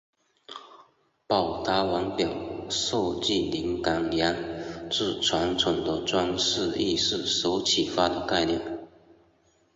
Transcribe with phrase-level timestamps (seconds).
[1.27, 2.27] 宝达腕表
[2.71, 8.87] 设计灵感源自传统的装饰艺术所启发的概念。